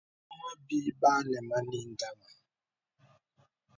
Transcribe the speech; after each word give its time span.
Bòŋhô 0.27 0.51
bī 0.65 0.77
ba 0.99 1.09
àləm 1.19 1.47
ndama. 1.91 2.27